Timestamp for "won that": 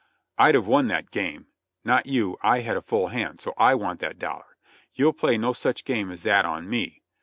0.65-1.11